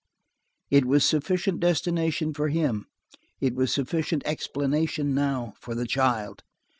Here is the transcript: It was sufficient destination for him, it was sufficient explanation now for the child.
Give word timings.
It 0.71 0.85
was 0.85 1.05
sufficient 1.05 1.59
destination 1.59 2.33
for 2.33 2.49
him, 2.49 2.87
it 3.39 3.53
was 3.53 3.71
sufficient 3.71 4.23
explanation 4.25 5.13
now 5.13 5.53
for 5.59 5.75
the 5.75 5.85
child. 5.85 6.43